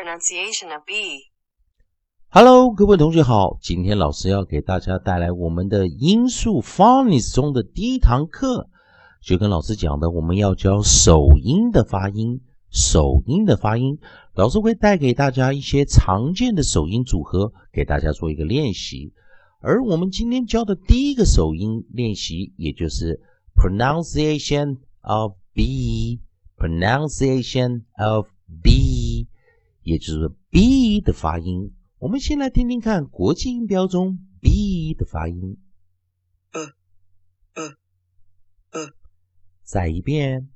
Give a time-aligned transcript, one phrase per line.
[0.00, 1.28] pronunciation of B.
[2.30, 8.70] Hello，各位同学好，今天老师要给大家带来我们的音素 phonics 中的第一堂课，
[9.22, 12.40] 就跟老师讲的，我们要教首音的发音。
[12.70, 13.98] 首音的发音，
[14.34, 19.12] 老师会带给大家一些常见的首音组合，给大家做一个练习。
[19.60, 23.20] 而我们今天教的第一个首音练习，也就是
[23.54, 28.30] pronunciation of B，pronunciation of B，
[29.82, 31.74] 也就是 B 的发音。
[31.98, 35.58] 我们先来听听看国际音标中 B 的发音。
[36.52, 36.62] 呃
[37.54, 37.74] 呃
[38.70, 38.92] 呃，
[39.62, 40.48] 再一遍。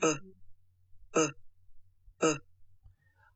[0.00, 0.08] 呃
[1.12, 1.22] 呃
[2.18, 2.40] 呃，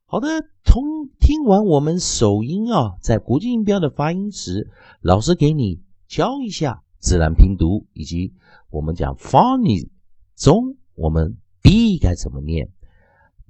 [0.05, 0.27] 好的，
[0.63, 4.69] 从听完我们首音啊，在国际音标的发音时，
[5.01, 8.33] 老师给你教一下自然拼读，以及
[8.69, 9.89] 我们讲 phonics
[10.35, 12.71] 中我们 B 该怎么念。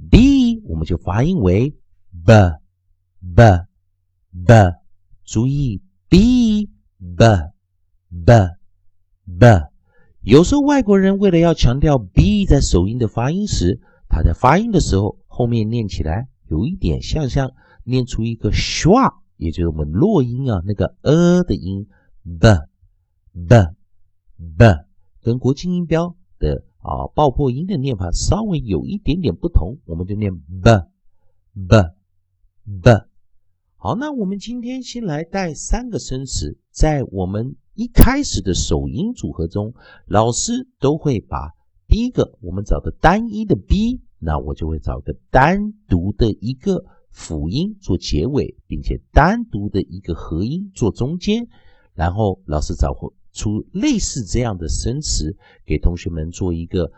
[0.10, 1.70] B 我们就发音为
[2.26, 2.34] b
[3.36, 3.66] b
[4.46, 4.74] b，
[5.24, 7.26] 注意 B b
[8.26, 8.50] b
[9.40, 9.70] b。
[10.22, 17.52] 有时候外国人为了要强调 B 在首音的发音时，他在发音的时候后面念起来有一点像像
[17.84, 21.88] 念出一个 schwa，也就是我们落音啊那个 a 的音
[22.24, 22.50] b
[23.34, 23.68] b
[24.58, 24.86] b，
[25.22, 30.62] 跟国际音标的啊爆破音的念法稍微有一点点不同，我们就念 b
[31.54, 31.78] b
[32.82, 32.92] b。
[33.78, 39.74] 好，那我们今天先来带三个生词，在我们一开始的首音组合中，
[40.06, 41.54] 老师都会把
[41.88, 51.48] 第一个我们找的单一的 b，那我就会找个单独的一个辅音做结尾，并且单独的一个合音做中间，
[51.94, 56.92] 然后老师找回出类似这样的生词，给同学们做一个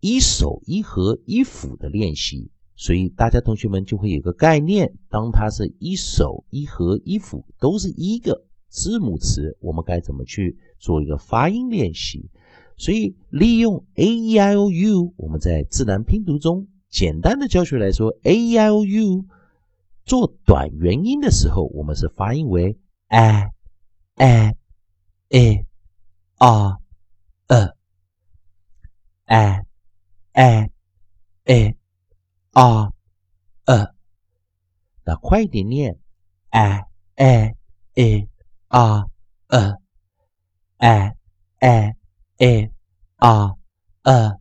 [0.00, 2.50] 一首一和一辅的练习。
[2.76, 12.30] 所以大家同学们就会有个概念，当它是一首一和一辅都是一个字母词，我们该怎么去做一个发音练习？
[12.78, 19.26] 所以利用 a e i o u，我们在自然拼读中简单的教学来说，a e i o u
[20.06, 23.50] 做短元音的时候，我们是发音为 a
[24.16, 24.56] a
[25.30, 25.66] a
[26.38, 26.78] r
[27.48, 27.74] a
[29.26, 29.64] a
[30.32, 30.70] a
[31.44, 31.76] a。
[32.52, 32.90] 啊
[33.64, 33.94] 呃，
[35.04, 36.00] 那快点念
[36.50, 37.54] ，a a
[37.94, 38.28] a
[38.66, 39.06] r
[39.46, 39.76] 呃
[40.78, 41.14] ，a
[41.60, 41.94] a
[42.38, 42.70] a
[43.18, 43.56] r
[44.02, 44.40] 呃，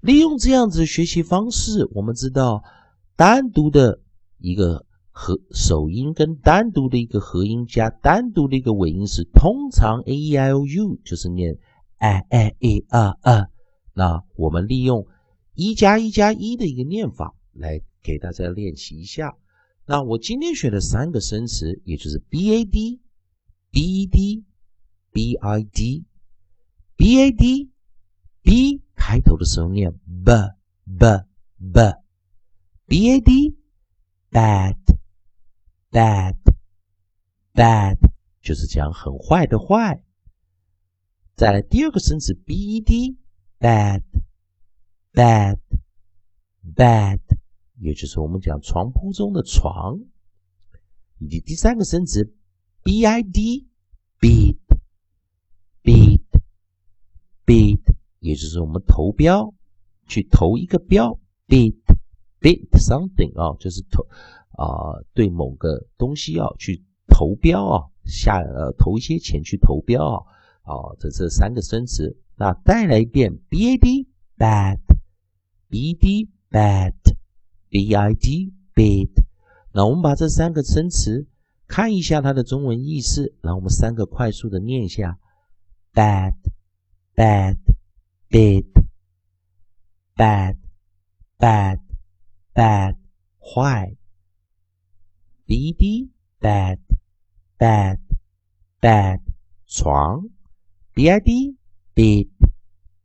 [0.00, 2.62] 利用这样子学习方式，我们知道
[3.16, 3.98] 单独的
[4.36, 4.84] 一个
[5.20, 11.58] 合首音跟单独的一个合音加单独的一个尾音时，通常 a e i o u 就是念
[11.98, 13.46] a a a r 呃，
[13.94, 15.06] 那我们利用
[15.54, 17.34] 一加一加一的一个念法。
[17.58, 19.34] 来给大家练习一下。
[19.84, 23.00] 那我今天选的三个生词，也就是 b a d
[23.72, 24.44] b e d
[25.10, 26.04] b i d
[26.96, 27.68] b a d
[28.42, 29.90] b 开头的时候念
[30.24, 30.32] b
[30.84, 31.24] b
[31.72, 31.92] b
[32.86, 33.56] b a d
[34.30, 34.76] bad
[35.90, 36.36] bad
[37.54, 37.98] bad
[38.42, 40.02] 就是讲很坏的坏。
[41.34, 43.16] 再来第二个生词 b e d
[43.60, 44.02] bad
[45.12, 45.58] bad
[46.74, 47.20] bad
[47.78, 50.00] 也就是我们讲床铺中的床，
[51.18, 52.34] 以及第三个生词
[52.82, 53.68] b i d
[54.18, 54.58] beat
[55.84, 56.22] beat
[57.46, 57.80] beat，
[58.18, 59.54] 也就是我们投标
[60.08, 61.76] 去投一个标 beat
[62.40, 64.06] beat something 啊，就是投
[64.58, 70.18] 啊对某个东西啊去投标啊下呃投一些钱去投标啊
[70.62, 74.78] 啊这这三个生词，那再来一遍 b a d bad
[75.68, 76.92] b d bad。
[77.70, 79.10] b i d bad
[79.74, 81.28] 那我们把这三个生词
[81.66, 85.18] 看一下它的中文意思，然后我们三个快速的念一下
[85.92, 86.32] ：bad
[87.14, 87.58] bad
[88.30, 88.64] bid
[90.16, 90.56] bad
[91.38, 91.80] bad
[92.54, 92.96] bad
[93.38, 93.97] 坏
[95.48, 96.10] ；b d
[96.40, 96.78] bad
[97.58, 97.98] bad
[98.82, 99.20] bad
[99.66, 100.28] 床
[100.94, 101.56] ；b i d
[101.94, 102.28] bid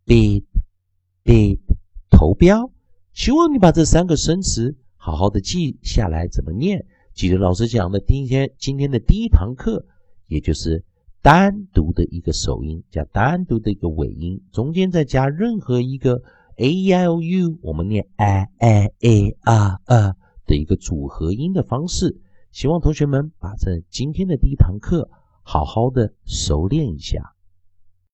[0.05, 0.43] bid
[1.23, 1.59] bid
[2.09, 2.69] 投标。
[3.13, 6.85] 希望你把这三个生词好好的记下来，怎么念？
[7.13, 9.85] 记得老师讲的第一天，今天的第一堂课，
[10.27, 10.83] 也就是
[11.21, 16.21] 单独的一个首音加单独的一个尾音，中间再加任何一个
[16.57, 20.15] a e i o u，我们念 a a a r a
[20.45, 22.19] 的一个组合音的方式。
[22.53, 25.09] 希望同学们把这今天的第一堂课
[25.41, 27.32] 好好的熟练一下。